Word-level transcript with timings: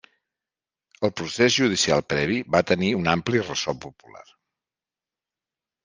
El 1.07 1.13
procés 1.21 1.53
judicial 1.57 2.03
previ 2.15 2.39
va 2.57 2.63
tenir 2.73 2.91
un 3.03 3.13
ampli 3.15 3.45
ressò 3.47 3.79
popular. 3.87 4.29